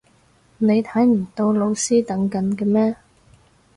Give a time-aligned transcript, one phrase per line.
[0.57, 2.95] 你睇唔到老師等緊嘅咩？